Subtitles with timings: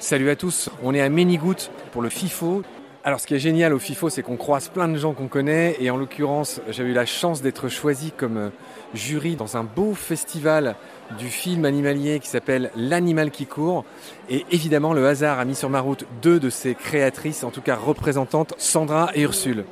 [0.00, 2.62] Salut à tous, on est à Ménigout pour le FIFO.
[3.04, 5.76] Alors ce qui est génial au FIFO, c'est qu'on croise plein de gens qu'on connaît
[5.78, 8.48] et en l'occurrence, j'avais eu la chance d'être choisi comme euh,
[8.94, 10.74] jury dans un beau festival
[11.18, 13.84] du film animalier qui s'appelle L'animal qui court.
[14.30, 17.62] Et évidemment, le hasard a mis sur ma route deux de ses créatrices, en tout
[17.62, 19.66] cas représentantes, Sandra et Ursule.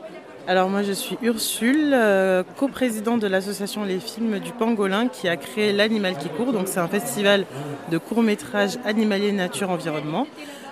[0.48, 5.37] Alors moi je suis Ursule, euh, coprésidente de l'association Les Films du Pangolin qui a
[5.37, 6.55] créé L'Animal qui court.
[6.55, 7.45] Donc c'est un festival
[7.91, 10.27] de courts-métrages animaliers nature environnement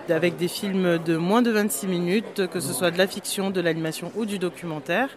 [0.08, 3.60] avec des films de moins de 26 minutes, que ce soit de la fiction, de
[3.60, 5.10] l'animation ou du documentaire.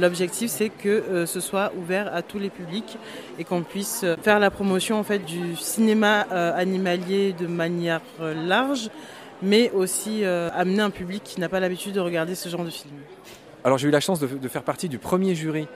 [0.00, 2.98] L'objectif c'est que euh, ce soit ouvert à tous les publics
[3.38, 8.90] et qu'on puisse faire la promotion du cinéma euh, animalier de manière large
[9.40, 12.92] mais aussi amener un public qui n'a pas l'habitude de regarder ce genre de film.
[13.64, 15.66] Alors j'ai eu la chance de, faire partie du premier jury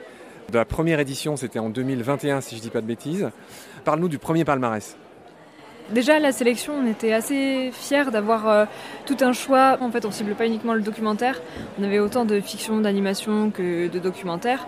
[0.51, 3.29] de la première édition, c'était en 2021 si je ne dis pas de bêtises.
[3.83, 4.95] Parle-nous du premier palmarès.
[5.91, 8.65] Déjà, la sélection, on était assez fiers d'avoir euh,
[9.05, 9.77] tout un choix.
[9.81, 11.41] En fait, on cible pas uniquement le documentaire.
[11.79, 14.67] On avait autant de fiction, d'animation que de documentaire.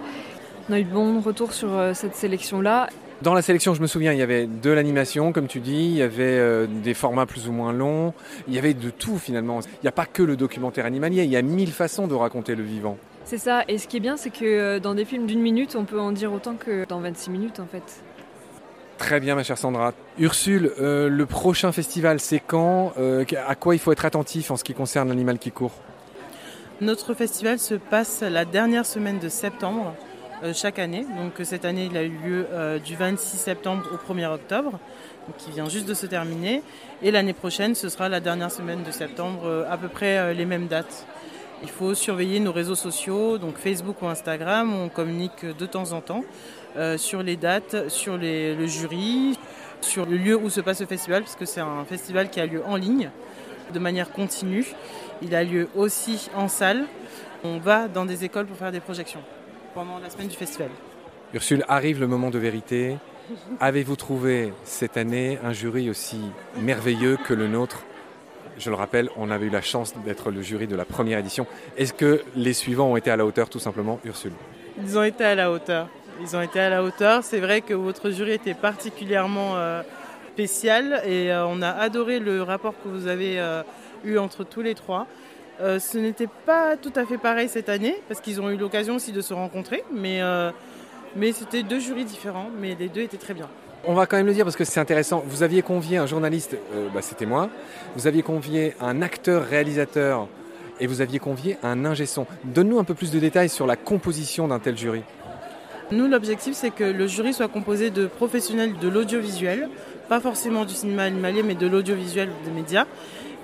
[0.70, 2.90] On a eu de bons retours sur euh, cette sélection-là.
[3.24, 5.96] Dans la sélection, je me souviens, il y avait de l'animation, comme tu dis, il
[5.96, 8.14] y avait euh, des formats plus ou moins longs,
[8.48, 9.62] il y avait de tout finalement.
[9.62, 12.54] Il n'y a pas que le documentaire animalier, il y a mille façons de raconter
[12.54, 12.98] le vivant.
[13.28, 15.76] C'est ça, et ce qui est bien, c'est que euh, dans des films d'une minute,
[15.76, 18.02] on peut en dire autant que dans 26 minutes en fait.
[18.98, 19.94] Très bien, ma chère Sandra.
[20.18, 22.94] Ursule, euh, le prochain festival, c'est quand
[23.46, 25.74] À quoi il faut être attentif en ce qui concerne l'animal qui court?
[26.82, 29.94] Notre festival se passe la dernière semaine de septembre.
[30.44, 31.04] Euh, chaque année.
[31.18, 34.80] Donc euh, cette année, il a eu lieu euh, du 26 septembre au 1er octobre,
[35.40, 36.62] qui vient juste de se terminer.
[37.02, 40.68] Et l'année prochaine, ce sera la dernière semaine de septembre, à peu près les mêmes
[40.68, 41.06] dates.
[41.64, 44.74] Il faut surveiller nos réseaux sociaux, donc Facebook ou Instagram.
[44.74, 46.24] On communique de temps en temps
[46.98, 49.38] sur les dates, sur le jury,
[49.82, 52.46] sur le lieu où se passe le festival, parce que c'est un festival qui a
[52.46, 53.10] lieu en ligne,
[53.74, 54.66] de manière continue.
[55.22, 56.86] Il a lieu aussi en salle.
[57.44, 59.22] On va dans des écoles pour faire des projections
[59.74, 60.70] pendant la semaine du festival.
[61.34, 62.98] Ursule, arrive le moment de vérité.
[63.60, 66.20] Avez-vous trouvé cette année un jury aussi
[66.62, 67.84] merveilleux que le nôtre?
[68.58, 71.46] Je le rappelle, on avait eu la chance d'être le jury de la première édition.
[71.78, 74.32] Est-ce que les suivants ont été à la hauteur, tout simplement, Ursule
[74.82, 75.88] Ils ont été à la hauteur.
[76.22, 77.24] Ils ont été à la hauteur.
[77.24, 79.84] C'est vrai que votre jury était particulièrement euh,
[80.34, 83.62] spécial et euh, on a adoré le rapport que vous avez euh,
[84.04, 85.06] eu entre tous les trois.
[85.60, 89.12] Ce n'était pas tout à fait pareil cette année, parce qu'ils ont eu l'occasion aussi
[89.12, 90.22] de se rencontrer, mais,
[91.16, 93.50] mais c'était deux jurys différents, mais les deux étaient très bien.
[93.86, 95.24] On va quand même le dire parce que c'est intéressant.
[95.26, 97.50] Vous aviez convié un journaliste, euh, bah, c'était moi,
[97.96, 100.28] vous aviez convié un acteur-réalisateur
[100.80, 102.26] et vous aviez convié un ingé son.
[102.44, 105.04] Donne-nous un peu plus de détails sur la composition d'un tel jury.
[105.92, 109.70] Nous, l'objectif, c'est que le jury soit composé de professionnels de l'audiovisuel,
[110.10, 112.86] pas forcément du cinéma animalier, mais de l'audiovisuel des médias,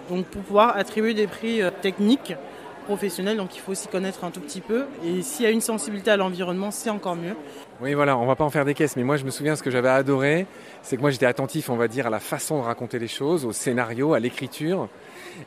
[0.10, 2.36] donc pour pouvoir attribuer des prix euh, techniques,
[2.84, 4.86] professionnels, donc il faut aussi connaître un tout petit peu.
[5.06, 7.36] Et s'il y a une sensibilité à l'environnement, c'est encore mieux.
[7.82, 9.64] Oui, voilà, on va pas en faire des caisses, mais moi je me souviens ce
[9.64, 10.46] que j'avais adoré,
[10.82, 13.46] c'est que moi j'étais attentif, on va dire, à la façon de raconter les choses,
[13.46, 14.90] au scénario, à l'écriture.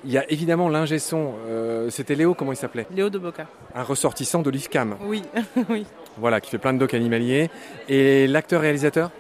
[0.04, 2.86] Il y a évidemment l'ingé son, euh, c'était Léo, comment il s'appelait?
[2.94, 3.47] Léo de Boca.
[3.74, 4.97] Un ressortissant de l'IFCAM.
[5.03, 5.22] Oui,
[5.68, 5.86] oui.
[6.18, 7.50] Voilà, qui fait plein de docs animaliers.
[7.88, 9.10] Et l'acteur-réalisateur?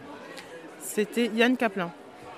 [0.80, 1.90] C'était Yann Kaplan.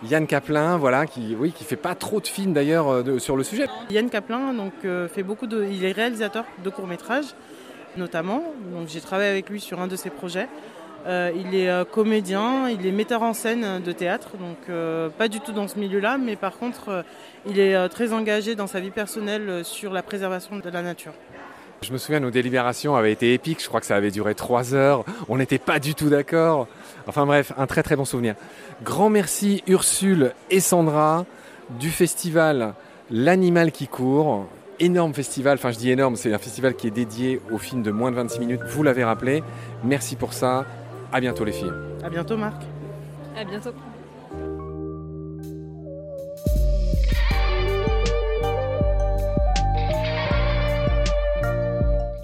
[0.04, 3.42] Yann Kaplan, voilà, qui oui, qui fait pas trop de films d'ailleurs euh, sur le
[3.42, 3.66] sujet.
[3.91, 7.34] Yann Kaplan, donc euh, fait beaucoup de, il est réalisateur de courts métrages,
[7.97, 8.42] notamment.
[8.87, 10.48] J'ai travaillé avec lui sur un de ses projets.
[11.06, 14.58] Euh, il est comédien, il est metteur en scène de théâtre, donc
[15.16, 17.04] pas du tout dans ce milieu-là, mais par contre,
[17.47, 21.12] il est très engagé dans sa vie personnelle sur la préservation de la nature.
[21.82, 23.62] Je me souviens, nos délibérations avaient été épiques.
[23.62, 25.04] Je crois que ça avait duré trois heures.
[25.28, 26.66] On n'était pas du tout d'accord.
[27.06, 28.34] Enfin bref, un très très bon souvenir.
[28.84, 31.24] Grand merci Ursule et Sandra
[31.78, 32.74] du festival
[33.10, 34.46] L'animal qui court.
[34.80, 37.90] Énorme festival, enfin je dis énorme, c'est un festival qui est dédié aux films de
[37.90, 39.42] moins de 26 minutes, vous l'avez rappelé.
[39.82, 40.66] Merci pour ça.
[41.12, 41.72] À bientôt les filles.
[42.04, 42.62] À bientôt Marc.
[43.36, 43.70] À bientôt.